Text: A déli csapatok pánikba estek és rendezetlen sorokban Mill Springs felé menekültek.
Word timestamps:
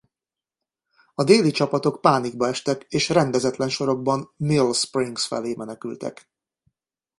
A 1.13 1.23
déli 1.23 1.51
csapatok 1.51 2.01
pánikba 2.01 2.47
estek 2.47 2.81
és 2.89 3.09
rendezetlen 3.09 3.69
sorokban 3.69 4.33
Mill 4.37 4.73
Springs 4.73 5.25
felé 5.27 5.53
menekültek. 5.55 6.31